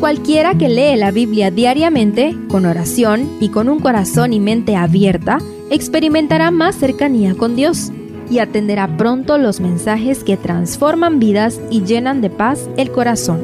[0.00, 5.36] Cualquiera que lee la Biblia diariamente, con oración y con un corazón y mente abierta,
[5.68, 7.92] experimentará más cercanía con Dios
[8.30, 13.42] y atenderá pronto los mensajes que transforman vidas y llenan de paz el corazón.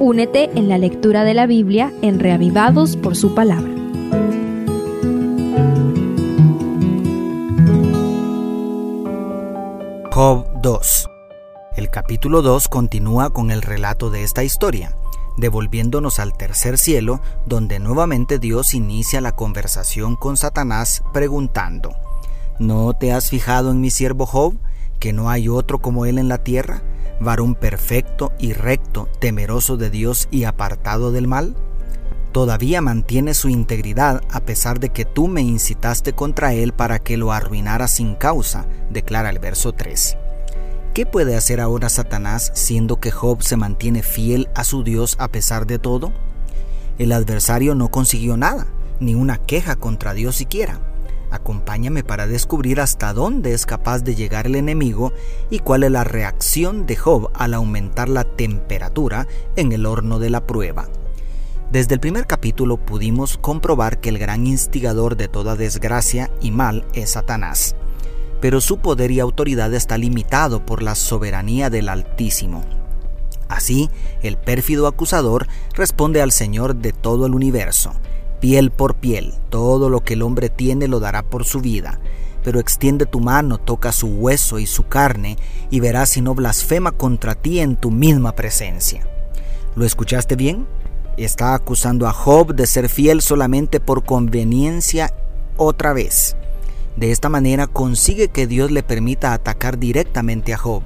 [0.00, 3.70] Únete en la lectura de la Biblia en Reavivados por su palabra.
[10.10, 11.08] Job 2
[11.76, 14.92] El capítulo 2 continúa con el relato de esta historia
[15.36, 21.94] devolviéndonos al tercer cielo, donde nuevamente Dios inicia la conversación con Satanás preguntando,
[22.58, 24.54] ¿No te has fijado en mi siervo Job,
[24.98, 26.82] que no hay otro como él en la tierra,
[27.20, 31.54] varón perfecto y recto, temeroso de Dios y apartado del mal?
[32.32, 37.16] Todavía mantiene su integridad a pesar de que tú me incitaste contra él para que
[37.16, 40.16] lo arruinara sin causa, declara el verso 3.
[40.96, 45.28] ¿Qué puede hacer ahora Satanás siendo que Job se mantiene fiel a su Dios a
[45.28, 46.10] pesar de todo?
[46.98, 48.66] El adversario no consiguió nada,
[48.98, 50.80] ni una queja contra Dios siquiera.
[51.30, 55.12] Acompáñame para descubrir hasta dónde es capaz de llegar el enemigo
[55.50, 60.30] y cuál es la reacción de Job al aumentar la temperatura en el horno de
[60.30, 60.88] la prueba.
[61.70, 66.86] Desde el primer capítulo pudimos comprobar que el gran instigador de toda desgracia y mal
[66.94, 67.76] es Satanás
[68.46, 72.62] pero su poder y autoridad está limitado por la soberanía del Altísimo.
[73.48, 73.90] Así,
[74.22, 77.90] el pérfido acusador responde al Señor de todo el universo,
[78.38, 81.98] piel por piel, todo lo que el hombre tiene lo dará por su vida,
[82.44, 85.36] pero extiende tu mano, toca su hueso y su carne,
[85.68, 89.08] y verás si no blasfema contra ti en tu misma presencia.
[89.74, 90.68] ¿Lo escuchaste bien?
[91.16, 95.12] Está acusando a Job de ser fiel solamente por conveniencia
[95.56, 96.36] otra vez.
[96.96, 100.82] De esta manera consigue que Dios le permita atacar directamente a Job.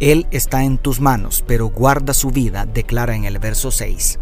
[0.00, 4.18] Él está en tus manos, pero guarda su vida, declara en el verso 6.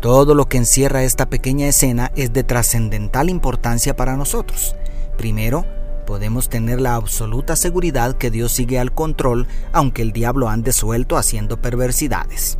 [0.00, 4.74] Todo lo que encierra esta pequeña escena es de trascendental importancia para nosotros.
[5.16, 5.64] Primero,
[6.06, 11.16] podemos tener la absoluta seguridad que Dios sigue al control aunque el diablo ande suelto
[11.16, 12.58] haciendo perversidades.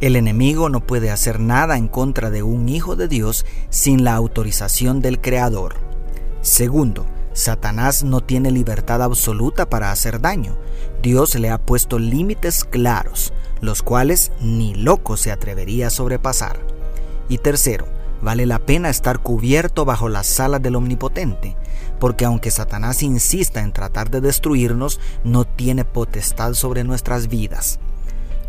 [0.00, 4.14] El enemigo no puede hacer nada en contra de un hijo de Dios sin la
[4.14, 5.89] autorización del Creador.
[6.42, 10.56] Segundo, Satanás no tiene libertad absoluta para hacer daño.
[11.02, 16.60] Dios le ha puesto límites claros, los cuales ni loco se atrevería a sobrepasar.
[17.28, 17.86] Y tercero,
[18.22, 21.56] vale la pena estar cubierto bajo las alas del Omnipotente,
[21.98, 27.78] porque aunque Satanás insista en tratar de destruirnos, no tiene potestad sobre nuestras vidas.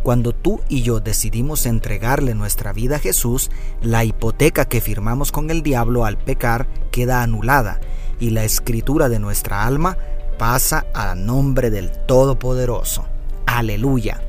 [0.03, 3.51] Cuando tú y yo decidimos entregarle nuestra vida a Jesús,
[3.81, 7.79] la hipoteca que firmamos con el diablo al pecar queda anulada
[8.19, 9.97] y la escritura de nuestra alma
[10.39, 13.05] pasa a nombre del Todopoderoso.
[13.45, 14.21] Aleluya.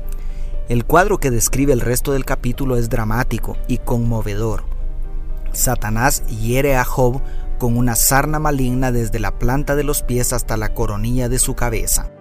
[0.69, 4.65] El cuadro que describe el resto del capítulo es dramático y conmovedor.
[5.53, 7.21] Satanás hiere a Job
[7.57, 11.55] con una sarna maligna desde la planta de los pies hasta la coronilla de su
[11.55, 12.11] cabeza.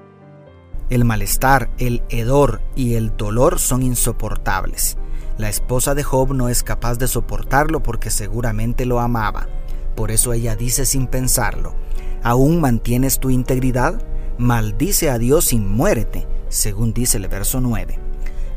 [0.93, 4.99] El malestar, el hedor y el dolor son insoportables.
[5.39, 9.49] La esposa de Job no es capaz de soportarlo porque seguramente lo amaba.
[9.97, 11.75] Por eso ella dice sin pensarlo,
[12.23, 14.03] ¿aún mantienes tu integridad?
[14.37, 17.99] Maldice a Dios y muérete, según dice el verso 9.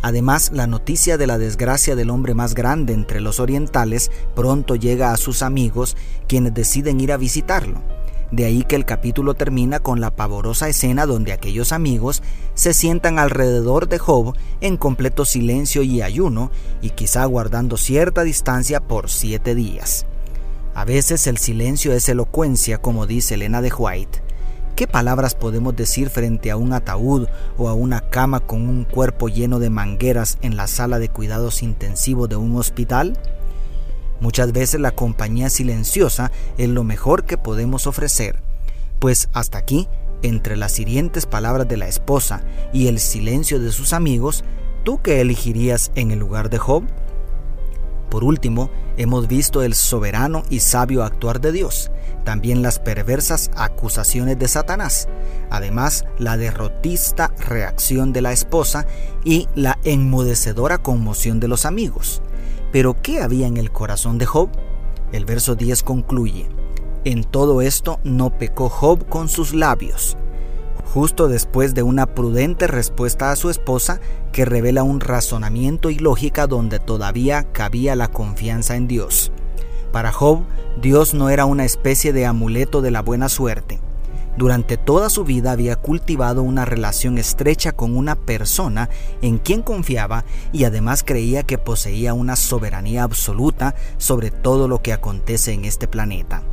[0.02, 5.14] Además, la noticia de la desgracia del hombre más grande entre los orientales pronto llega
[5.14, 5.96] a sus amigos,
[6.28, 7.82] quienes deciden ir a visitarlo.
[8.32, 12.24] De ahí que el capítulo termina con la pavorosa escena donde aquellos amigos
[12.56, 18.80] se sientan alrededor de Job en completo silencio y ayuno y quizá guardando cierta distancia
[18.80, 20.06] por siete días.
[20.74, 24.22] A veces el silencio es elocuencia, como dice Elena de White.
[24.76, 29.30] ¿Qué palabras podemos decir frente a un ataúd o a una cama con un cuerpo
[29.30, 33.18] lleno de mangueras en la sala de cuidados intensivos de un hospital?
[34.20, 38.40] Muchas veces la compañía silenciosa es lo mejor que podemos ofrecer,
[39.00, 39.88] pues hasta aquí,
[40.22, 42.42] entre las hirientes palabras de la esposa
[42.74, 44.44] y el silencio de sus amigos,
[44.84, 46.84] ¿tú qué elegirías en el lugar de Job?
[48.10, 51.92] Por último, hemos visto el soberano y sabio actuar de Dios,
[52.24, 55.10] también las perversas acusaciones de Satanás,
[55.50, 58.88] además la derrotista reacción de la esposa
[59.24, 62.22] y la enmudecedora conmoción de los amigos.
[62.76, 64.50] Pero ¿qué había en el corazón de Job?
[65.14, 66.50] El verso 10 concluye,
[67.06, 70.18] En todo esto no pecó Job con sus labios,
[70.94, 74.02] justo después de una prudente respuesta a su esposa
[74.34, 79.32] que revela un razonamiento y lógica donde todavía cabía la confianza en Dios.
[79.94, 80.42] Para Job,
[80.82, 83.80] Dios no era una especie de amuleto de la buena suerte.
[84.38, 88.90] Durante toda su vida había cultivado una relación estrecha con una persona
[89.22, 94.92] en quien confiaba y además creía que poseía una soberanía absoluta sobre todo lo que
[94.92, 96.44] acontece en este planeta.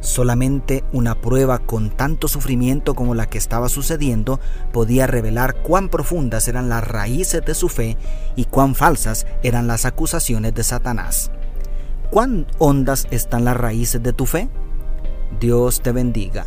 [0.00, 4.40] Solamente una prueba con tanto sufrimiento como la que estaba sucediendo
[4.72, 7.96] podía revelar cuán profundas eran las raíces de su fe
[8.34, 11.30] y cuán falsas eran las acusaciones de Satanás.
[12.10, 14.48] ¿Cuán hondas están las raíces de tu fe?
[15.38, 16.46] Dios te bendiga